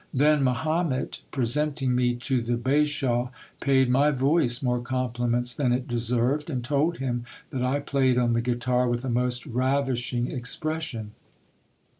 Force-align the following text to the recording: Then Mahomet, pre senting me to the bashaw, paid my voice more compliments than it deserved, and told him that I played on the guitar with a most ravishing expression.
Then 0.11 0.43
Mahomet, 0.43 1.21
pre 1.29 1.45
senting 1.45 1.89
me 1.89 2.15
to 2.15 2.41
the 2.41 2.57
bashaw, 2.57 3.29
paid 3.59 3.87
my 3.87 4.09
voice 4.09 4.63
more 4.63 4.79
compliments 4.81 5.53
than 5.55 5.71
it 5.71 5.87
deserved, 5.87 6.49
and 6.49 6.63
told 6.63 6.97
him 6.97 7.23
that 7.51 7.61
I 7.61 7.81
played 7.81 8.17
on 8.17 8.33
the 8.33 8.41
guitar 8.41 8.89
with 8.89 9.05
a 9.05 9.09
most 9.09 9.45
ravishing 9.45 10.31
expression. 10.31 11.11